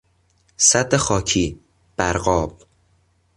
سد 0.57 0.97
خاکی، 0.97 1.59
برغاب 1.97 2.63